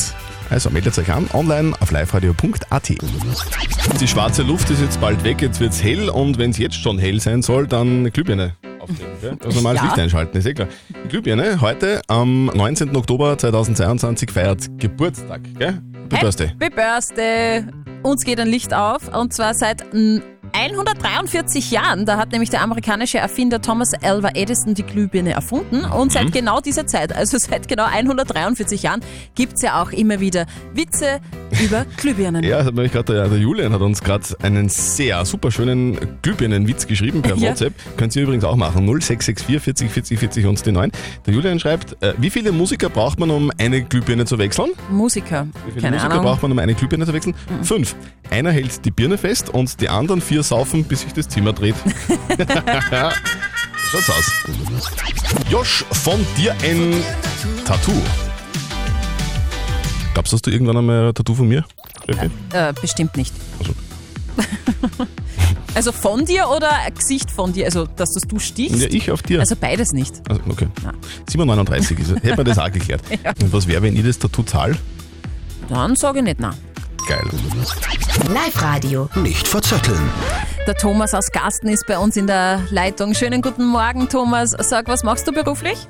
Also 0.51 0.71
meldet 0.71 0.97
euch 0.99 1.11
an 1.11 1.29
online 1.33 1.75
auf 1.81 1.91
liveradio.at. 1.91 2.89
Die 4.01 4.09
schwarze 4.09 4.43
Luft 4.43 4.71
ist 4.71 4.81
jetzt 4.81 5.01
bald 5.01 5.25
weg, 5.25 5.41
jetzt 5.43 5.59
wird's 5.61 5.83
hell 5.83 6.09
und 6.09 6.39
wenn 6.39 6.51
es 6.51 6.59
jetzt 6.59 6.77
schon 6.77 6.99
hell 6.99 7.21
sein 7.21 7.43
soll, 7.43 7.67
dann 7.67 8.13
Glühbirne 8.13 8.55
aufdrehen. 8.85 9.11
Gell? 9.21 9.37
Also 9.45 9.57
normales 9.57 9.81
Ja. 9.83 9.87
Licht 9.89 9.99
einschalten, 9.99 10.39
ist 10.39 10.47
eh 10.47 10.55
klar. 10.55 10.69
Die 11.05 11.09
Glühbirne 11.09 11.61
heute 11.61 12.01
am 12.09 12.47
19. 12.47 12.95
Oktober 12.97 13.37
2022 13.37 14.31
feiert 14.31 14.69
Geburtstag. 14.79 15.41
Gell? 15.59 15.81
Happy 16.11 16.17
Birthday. 16.21 16.49
Happy 16.61 16.71
Birthday! 16.75 17.65
Uns 18.03 18.25
geht 18.25 18.39
ein 18.39 18.49
Licht 18.49 18.75
auf 18.75 19.09
und 19.15 19.33
zwar 19.33 19.55
seit 19.55 19.85
143 20.55 21.71
Jahren. 21.71 22.07
Da 22.07 22.17
hat 22.17 22.33
nämlich 22.33 22.51
der 22.51 22.63
amerikanische 22.63 23.19
Erfinder 23.19 23.61
Thomas 23.61 23.93
Alva 24.03 24.31
Edison 24.35 24.75
die 24.75 24.83
Glühbirne 24.85 25.33
erfunden 25.33 25.85
und 25.85 26.07
Mhm. 26.07 26.11
seit 26.11 26.33
genau 26.33 26.61
dieser 26.61 26.87
Zeit, 26.87 27.15
also 27.15 27.39
seit 27.39 27.69
genau 27.69 27.85
143 27.85 28.83
Jahren, 28.83 29.01
gibt's 29.35 29.63
ja 29.63 29.83
auch 29.83 29.91
immer 29.93 30.21
wieder 30.21 30.47
Witze 30.75 31.21
über 31.65 31.85
Glühbirnen. 31.97 32.45
Ja, 32.45 32.59
das 32.59 32.67
hat 32.69 32.75
nämlich 32.75 32.93
gerade 32.93 33.13
der, 33.15 33.29
der 33.29 33.39
Julian 33.39 33.73
hat 33.73 33.81
uns 33.81 34.03
gerade 34.03 34.25
einen 34.43 34.69
sehr 34.69 35.25
super 35.25 35.51
schönen 35.51 35.99
Glühbirnenwitz 36.23 36.87
geschrieben 36.87 37.23
per 37.23 37.37
Ja. 37.45 37.51
WhatsApp. 37.51 37.75
Könnt 37.97 38.15
ihr 38.17 38.23
übrigens 38.23 38.45
auch 38.45 38.57
machen. 38.57 38.87
0664 38.87 39.61
40 39.61 39.91
40 39.91 40.19
40 40.19 40.47
und 40.47 40.65
die 40.67 40.73
9. 40.73 40.91
Der 41.27 41.35
Julian 41.35 41.59
schreibt, 41.59 42.01
äh, 42.03 42.15
wie 42.19 42.31
viele 42.31 42.53
Musiker 42.53 42.89
braucht 42.89 43.19
man, 43.19 43.31
um 43.31 43.51
eine 43.59 43.83
Glühbirne 43.83 44.25
zu 44.25 44.39
wechseln? 44.39 44.71
Musiker. 44.91 45.47
Wie 45.67 45.73
viele 45.73 45.83
Keine 45.83 45.97
Musiker 45.97 46.13
Ahnung. 46.13 46.25
Mhm. 46.25 46.29
braucht 46.29 46.43
man, 46.43 46.53
um 46.53 46.59
eine 46.59 46.75
Glühbirne 46.75 47.07
zu 47.07 47.13
wechseln? 47.13 47.35
Fünf. 47.63 47.97
Einer 48.31 48.53
hält 48.53 48.85
die 48.85 48.91
Birne 48.91 49.19
fest 49.19 49.51
und 49.51 49.81
die 49.81 49.89
anderen 49.89 50.21
vier 50.21 50.43
saufen, 50.45 50.85
bis 50.85 51.03
sich 51.03 51.13
das 51.13 51.29
Zimmer 51.29 51.53
dreht. 51.53 51.75
Schaut's 53.91 54.11
aus. 54.11 54.33
Josh, 55.51 55.85
von 55.91 56.25
dir 56.37 56.55
ein 56.63 57.03
Tattoo. 57.65 57.93
Du, 60.15 60.23
hast 60.23 60.47
du 60.47 60.51
irgendwann 60.51 60.77
einmal 60.77 61.09
ein 61.09 61.15
Tattoo 61.15 61.35
von 61.35 61.49
mir? 61.49 61.65
Steffi? 62.05 62.31
Äh, 62.53 62.73
bestimmt 62.81 63.17
nicht. 63.17 63.35
Also. 63.59 63.75
Also 65.75 65.91
von 65.91 66.25
dir 66.25 66.49
oder 66.49 66.71
Gesicht 66.97 67.31
von 67.33 67.53
dir? 67.53 67.65
Also, 67.65 67.87
dass 67.87 68.13
das 68.13 68.23
du 68.23 68.39
stichst? 68.39 68.81
Ja, 68.81 68.89
ich 68.89 69.11
auf 69.11 69.23
dir. 69.23 69.41
Also 69.41 69.57
beides 69.57 69.93
nicht. 69.93 70.23
Also, 70.29 70.41
okay. 70.49 70.69
7,39 71.29 71.99
ist 71.99 72.11
es. 72.11 72.23
Hätten 72.23 72.37
wir 72.37 72.45
das 72.45 72.59
auch 72.59 72.71
geklärt. 72.71 73.03
Und 73.43 73.53
was 73.53 73.67
wäre, 73.67 73.83
wenn 73.83 73.97
ich 73.97 74.05
das 74.05 74.19
Tattoo 74.19 74.45
zahle? 74.45 74.77
Dann 75.69 75.97
sage 75.97 76.19
ich 76.21 76.25
nicht 76.25 76.39
nein. 76.39 76.55
Geil. 77.07 77.29
Live-Radio. 78.33 79.09
Nicht 79.17 79.47
verzetteln. 79.47 80.11
Der 80.67 80.75
Thomas 80.75 81.13
aus 81.15 81.31
Gasten 81.31 81.69
ist 81.69 81.87
bei 81.87 81.99
uns 81.99 82.17
in 82.17 82.27
der 82.27 82.61
Leitung. 82.71 83.15
Schönen 83.15 83.43
guten 83.43 83.65
Morgen, 83.67 84.09
Thomas. 84.09 84.51
Sag, 84.59 84.89
was 84.89 85.03
machst 85.05 85.27
du 85.29 85.33
beruflich? 85.33 85.87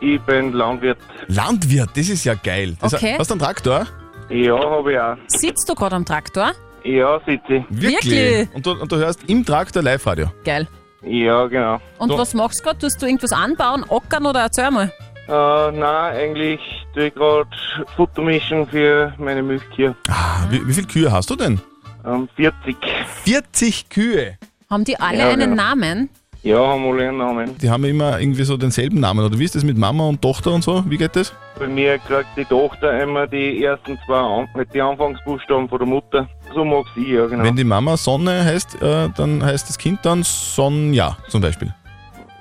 Ich 0.00 0.20
bin 0.22 0.52
Landwirt. 0.52 0.98
Landwirt, 1.28 1.90
das 1.96 2.08
ist 2.08 2.24
ja 2.24 2.34
geil. 2.34 2.76
Das 2.80 2.94
Okay. 2.94 3.16
Hast 3.18 3.30
du 3.30 3.34
einen 3.34 3.40
Traktor? 3.40 3.86
Ja, 4.28 4.58
habe 4.58 4.92
ich 4.92 4.98
auch. 4.98 5.16
Sitzt 5.28 5.68
du 5.68 5.74
gerade 5.74 5.96
am 5.96 6.04
Traktor? 6.04 6.52
Ja, 6.84 7.18
sitze 7.26 7.54
ich. 7.56 7.64
Wirklich? 7.70 8.48
Und 8.54 8.64
du, 8.64 8.72
und 8.72 8.90
du 8.90 8.96
hörst 8.96 9.20
im 9.28 9.44
Traktor 9.44 9.82
Live-Radio. 9.82 10.30
Geil. 10.44 10.66
Ja, 11.02 11.46
genau. 11.46 11.80
Und 11.98 12.10
So. 12.10 12.18
was 12.18 12.34
machst 12.34 12.60
du 12.60 12.64
gerade? 12.64 12.78
Tust 12.78 13.00
du 13.00 13.06
irgendwas 13.06 13.32
anbauen, 13.32 13.84
ockern 13.88 14.26
oder 14.26 14.40
erzähl 14.42 14.70
mal? 14.70 14.92
Äh, 15.30 15.70
nein, 15.72 16.14
eigentlich 16.16 16.60
tue 16.92 17.06
ich 17.06 17.14
gerade 17.14 17.48
Futter 17.96 18.22
mischen 18.22 18.66
für 18.66 19.12
meine 19.18 19.42
Milchkühe. 19.42 19.94
Ah, 20.08 20.44
wie, 20.50 20.66
wie 20.66 20.72
viele 20.72 20.86
Kühe 20.88 21.12
hast 21.12 21.30
du 21.30 21.36
denn? 21.36 21.60
Ähm, 22.04 22.28
40. 22.34 22.76
40 23.24 23.88
Kühe. 23.88 24.38
Haben 24.68 24.84
die 24.84 24.98
alle 24.98 25.18
Ja, 25.18 25.28
einen 25.28 25.50
genau. 25.50 25.62
Namen? 25.62 26.08
Ja, 26.42 26.56
haben 26.66 26.84
alle 26.90 27.08
einen 27.08 27.18
Namen. 27.18 27.58
Die 27.58 27.68
haben 27.70 27.84
immer 27.84 28.18
irgendwie 28.18 28.44
so 28.44 28.56
denselben 28.56 28.98
Namen. 28.98 29.24
Oder 29.24 29.38
wie 29.38 29.44
ist 29.44 29.54
das 29.54 29.62
mit 29.62 29.76
Mama 29.76 30.08
und 30.08 30.22
Tochter 30.22 30.52
und 30.52 30.64
so? 30.64 30.82
Wie 30.88 30.96
geht 30.96 31.14
das? 31.14 31.32
Bei 31.58 31.66
mir 31.66 31.98
kriegt 31.98 32.28
die 32.36 32.46
Tochter 32.46 33.00
immer 33.02 33.26
die 33.26 33.62
ersten 33.62 33.98
zwei 34.06 34.18
An 34.18 34.48
mit 34.56 34.72
die 34.74 34.80
Anfangsbuchstaben 34.80 35.68
von 35.68 35.78
der 35.78 35.86
Mutter. 35.86 36.28
So 36.54 36.64
mag 36.64 36.86
sie, 36.96 37.12
ja, 37.12 37.26
genau. 37.26 37.44
Wenn 37.44 37.54
die 37.56 37.64
Mama 37.64 37.96
Sonne 37.96 38.42
heißt, 38.44 38.80
äh, 38.82 39.10
dann 39.14 39.44
heißt 39.44 39.68
das 39.68 39.76
Kind 39.76 40.00
dann 40.02 40.22
Sonja 40.22 41.16
zum 41.28 41.42
Beispiel. 41.42 41.74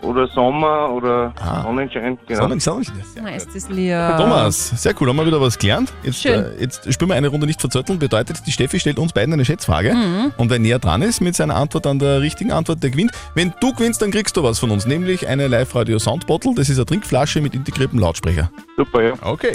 Oder 0.02 0.28
Sommer 0.30 0.92
oder 0.92 1.34
Ah. 1.42 1.64
Sonnenschein, 1.64 2.18
genau. 2.26 2.42
Sonne, 2.44 2.60
Sonne. 2.60 2.86
Na, 3.22 3.30
ist 3.32 3.50
das 3.54 3.68
lieb. 3.70 3.94
Thomas, 4.18 4.70
sehr 4.82 4.94
cool, 5.00 5.10
haben 5.10 5.18
wir 5.18 5.26
wieder 5.26 5.42
was 5.42 5.58
gelernt. 5.58 5.92
Jetzt, 6.04 6.22
Schön. 6.22 6.42
äh, 6.46 6.62
jetzt 6.62 6.92
spielen 6.94 7.10
wir 7.10 7.16
eine 7.16 7.28
Runde 7.28 7.46
nicht 7.46 7.60
verzötteln. 7.60 8.00
Bedeutet, 8.00 8.38
die 8.48 8.52
Steffi 8.52 8.80
stellt 8.80 8.98
uns 8.98 9.12
beiden 9.12 9.34
eine 9.34 9.44
Schätzfrage. 9.44 9.94
Und 10.38 10.50
wer 10.50 10.60
näher 10.60 10.80
dran 10.80 11.02
ist 11.02 11.20
mit 11.20 11.36
seiner 11.36 11.56
Antwort 11.58 11.86
an 11.86 12.00
der 12.00 12.22
richtigen 12.22 12.52
Antwort, 12.54 12.82
der 12.82 12.92
gewinnt. 12.92 13.12
Wenn 13.36 13.54
du 13.60 13.74
gewinnst, 13.74 14.02
dann 14.02 14.12
kriegst 14.12 14.38
du 14.38 14.44
was 14.44 14.58
von 14.60 14.72
uns, 14.72 14.86
nämlich 14.86 15.28
eine 15.28 15.48
Live-Radio 15.48 16.00
Soundbottle. 16.00 16.54
Das 16.56 16.70
ist 16.70 16.78
eine 16.78 16.86
Trinkflasche 16.86 17.42
mit 17.42 17.54
integriertem 17.54 18.00
Lautsprecher. 18.00 18.50
Super, 18.78 19.04
ja. 19.04 19.14
Okay. 19.22 19.52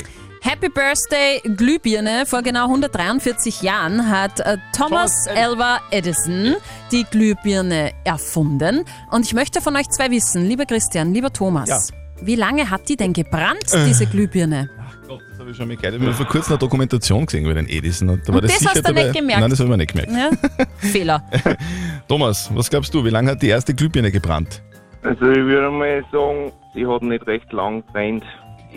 Happy 0.46 0.68
Birthday 0.68 1.40
Glühbirne. 1.56 2.24
Vor 2.26 2.42
genau 2.42 2.64
143 2.66 3.62
Jahren 3.62 4.10
hat 4.10 4.40
äh, 4.40 4.58
Thomas. 4.76 5.26
Alva 5.34 5.80
Edison 5.90 6.56
die 6.92 7.04
Glühbirne 7.10 7.92
erfunden. 8.04 8.84
Und 9.10 9.24
ich 9.24 9.32
möchte 9.32 9.62
von 9.62 9.74
euch 9.76 9.88
zwei 9.88 10.10
wissen, 10.10 10.46
lieber 10.46 10.66
Christian, 10.66 11.14
lieber 11.14 11.32
Thomas, 11.32 11.68
Ja. 11.90 12.26
wie 12.26 12.34
lange 12.36 12.68
hat 12.70 12.88
die 12.90 12.96
denn 12.96 13.14
gebrannt, 13.14 13.72
Äh. 13.72 13.86
diese 13.86 14.04
Glühbirne? 14.06 14.68
Gott, 15.08 15.20
das 15.30 15.38
habe 15.40 15.50
ich 15.50 15.56
schon 15.56 15.66
mal 15.68 15.76
gehört. 15.76 15.94
Ich 15.94 16.00
habe 16.02 16.12
vor 16.12 16.26
kurzem 16.26 16.52
eine 16.52 16.58
Dokumentation 16.58 17.24
gesehen 17.24 17.44
über 17.44 17.54
den 17.54 17.66
Edison. 17.68 18.10
Und, 18.10 18.22
da 18.28 18.28
war 18.28 18.34
Und 18.36 18.44
das 18.44 18.58
sicher 18.58 18.70
hast 18.70 18.76
du 18.78 18.82
dabei. 18.82 19.04
nicht 19.04 19.16
gemerkt? 19.16 19.40
Nein, 19.40 19.50
das 19.50 19.58
habe 19.60 19.68
ich 19.68 19.70
mir 19.70 19.76
nicht 19.78 19.92
gemerkt. 19.94 20.12
Ja? 20.12 20.66
Fehler. 20.90 21.24
Thomas, 22.08 22.50
was 22.54 22.68
glaubst 22.68 22.92
du, 22.92 23.02
wie 23.02 23.08
lange 23.10 23.30
hat 23.30 23.40
die 23.40 23.48
erste 23.48 23.72
Glühbirne 23.72 24.12
gebrannt? 24.12 24.62
Also 25.02 25.24
ich 25.30 25.38
würde 25.38 25.70
mal 25.70 26.04
sagen, 26.12 26.52
die 26.74 26.86
hat 26.86 27.02
nicht 27.02 27.26
recht 27.26 27.50
lang 27.52 27.82
gebrannt. 27.86 28.24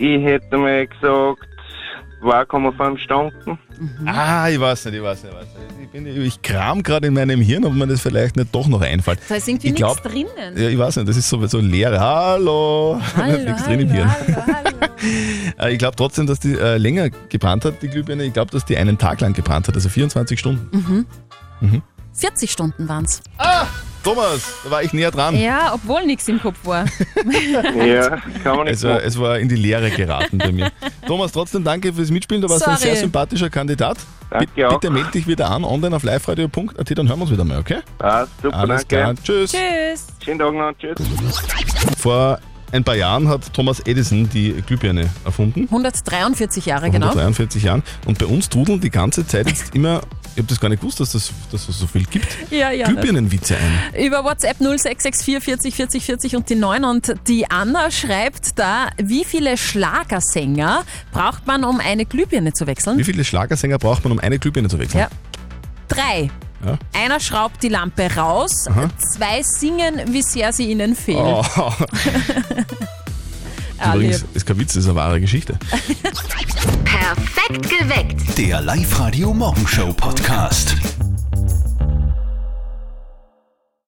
Ich 0.00 0.22
hätte 0.22 0.56
mal 0.56 0.86
gesagt 0.86 1.40
2,5 2.22 2.98
Stunden. 2.98 3.58
Ah, 4.06 4.48
ich 4.48 4.58
weiß 4.60 4.86
nicht, 4.86 4.94
ich 4.96 5.02
weiß 5.02 5.22
nicht, 5.22 5.32
ich 5.32 5.38
weiß 5.38 5.46
nicht. 5.46 5.84
Ich, 5.84 5.90
bin, 5.90 6.22
ich 6.22 6.42
kram 6.42 6.82
gerade 6.82 7.06
in 7.06 7.14
meinem 7.14 7.40
Hirn, 7.40 7.64
ob 7.64 7.72
mir 7.74 7.86
das 7.86 8.00
vielleicht 8.00 8.36
nicht 8.36 8.52
doch 8.54 8.66
noch 8.66 8.80
einfällt. 8.80 9.20
Da 9.28 9.36
ist 9.36 9.48
irgendwie 9.48 9.68
Ich 9.68 9.74
glaub- 9.76 9.96
nichts 10.04 10.10
drinnen. 10.34 10.56
Ja, 10.56 10.68
ich 10.68 10.76
weiß 10.78 10.96
nicht, 10.96 11.08
das 11.08 11.16
ist 11.16 11.28
so, 11.28 11.46
so 11.46 11.58
leer. 11.60 11.98
Hallo! 11.98 13.00
Hallo, 13.16 13.38
Nichts 13.38 13.64
drin 13.64 13.80
im 13.80 13.90
hallo, 13.90 14.04
Hirn. 14.04 14.36
hallo, 14.36 14.42
hallo. 14.46 15.68
Ich 15.70 15.78
glaube 15.78 15.94
trotzdem, 15.96 16.26
dass 16.26 16.40
die 16.40 16.54
äh, 16.54 16.76
länger 16.76 17.08
gebrannt 17.28 17.64
hat, 17.64 17.80
die 17.82 17.88
Glühbirne. 17.88 18.24
Ich 18.24 18.32
glaube, 18.32 18.50
dass 18.50 18.64
die 18.64 18.76
einen 18.76 18.98
Tag 18.98 19.20
lang 19.20 19.32
gebrannt 19.32 19.68
hat, 19.68 19.74
also 19.76 19.88
24 19.88 20.38
Stunden. 20.38 21.06
40 22.12 22.50
Stunden 22.50 22.88
waren's. 22.88 23.22
Thomas, 24.14 24.40
da 24.64 24.70
war 24.70 24.82
ich 24.82 24.92
näher 24.92 25.10
dran. 25.10 25.36
Ja, 25.38 25.72
obwohl 25.74 26.04
nichts 26.06 26.26
im 26.28 26.40
Kopf 26.40 26.58
war. 26.64 26.84
Ja, 27.86 28.16
kann 28.42 28.56
man 28.56 28.64
nicht 28.64 28.74
Es 28.76 28.84
war, 28.84 28.94
machen. 28.94 29.02
es 29.06 29.18
war 29.18 29.38
in 29.38 29.48
die 29.48 29.56
Leere 29.56 29.90
geraten 29.90 30.38
bei 30.38 30.52
mir. 30.52 30.70
Thomas, 31.06 31.32
trotzdem 31.32 31.64
danke 31.64 31.92
fürs 31.92 32.10
Mitspielen. 32.10 32.42
Du 32.42 32.48
warst 32.48 32.66
ein 32.66 32.76
Sorry. 32.76 32.90
sehr 32.92 32.96
sympathischer 33.00 33.50
Kandidat. 33.50 33.98
Danke 34.30 34.68
auch. 34.68 34.74
Bitte 34.78 34.90
melde 34.92 35.10
dich 35.10 35.26
wieder 35.26 35.50
an, 35.50 35.64
online 35.64 35.94
auf 35.96 36.02
liveradio.at, 36.02 36.98
dann 36.98 37.08
hören 37.08 37.18
wir 37.18 37.22
uns 37.22 37.30
wieder 37.30 37.44
mal, 37.44 37.58
okay? 37.58 37.78
Passt, 37.98 38.30
super, 38.42 38.56
Alles 38.56 38.86
danke. 38.86 39.14
klar. 39.14 39.14
Tschüss. 39.22 39.52
Tschüss. 39.52 40.06
Schönen 40.24 40.38
Tag 40.38 40.52
noch, 40.54 40.72
tschüss. 40.78 40.96
Vor 41.98 42.38
ein 42.72 42.84
paar 42.84 42.96
Jahren 42.96 43.28
hat 43.28 43.52
Thomas 43.54 43.80
Edison 43.80 44.28
die 44.28 44.52
Glühbirne 44.66 45.08
erfunden. 45.24 45.62
143 45.64 46.66
Jahre, 46.66 46.86
Vor 46.86 46.90
genau. 46.92 47.06
143 47.06 47.62
Jahren. 47.62 47.82
Und 48.06 48.18
bei 48.18 48.26
uns 48.26 48.48
trudeln 48.48 48.80
die 48.80 48.90
ganze 48.90 49.26
Zeit 49.26 49.48
jetzt 49.48 49.74
immer, 49.74 50.02
ich 50.38 50.42
habe 50.42 50.50
das 50.50 50.60
gar 50.60 50.68
nicht 50.68 50.78
gewusst, 50.80 51.00
dass, 51.00 51.10
das, 51.10 51.32
dass 51.50 51.68
es 51.68 51.80
so 51.80 51.88
viel 51.88 52.04
gibt, 52.04 52.28
Ja, 52.52 52.70
ja. 52.70 52.86
Glühbirnenwitze 52.86 53.56
ein. 53.56 54.04
Über 54.04 54.22
WhatsApp 54.22 54.58
0664 54.60 55.44
40 55.44 55.74
40 55.74 56.04
40 56.04 56.36
und 56.36 56.48
die 56.48 56.54
9 56.54 56.84
und 56.84 57.14
die 57.26 57.50
Anna 57.50 57.90
schreibt 57.90 58.56
da, 58.56 58.86
wie 58.98 59.24
viele 59.24 59.56
Schlagersänger 59.56 60.84
braucht 61.10 61.48
man, 61.48 61.64
um 61.64 61.80
eine 61.80 62.06
Glühbirne 62.06 62.52
zu 62.52 62.68
wechseln? 62.68 62.98
Wie 62.98 63.04
viele 63.04 63.24
Schlagersänger 63.24 63.78
braucht 63.78 64.04
man, 64.04 64.12
um 64.12 64.20
eine 64.20 64.38
Glühbirne 64.38 64.68
zu 64.68 64.78
wechseln? 64.78 65.00
Ja. 65.00 65.08
Drei. 65.88 66.30
Ja. 66.64 66.78
Einer 66.92 67.18
schraubt 67.18 67.60
die 67.64 67.68
Lampe 67.68 68.08
raus, 68.14 68.68
zwei 68.98 69.42
singen, 69.42 70.02
wie 70.12 70.22
sehr 70.22 70.52
sie 70.52 70.70
ihnen 70.70 70.94
fehlt. 70.94 71.18
Oh, 71.18 71.44
übrigens, 73.84 74.24
ist 74.34 74.46
kein 74.46 74.58
Witz, 74.58 74.74
das 74.74 74.84
ist 74.84 74.88
eine 74.88 74.96
wahre 74.96 75.20
Geschichte. 75.20 75.58
Perfekt 76.84 77.68
geweckt. 77.68 78.38
Der 78.38 78.60
Live-Radio 78.60 79.32
Morgenshow 79.32 79.92
Podcast. 79.92 80.76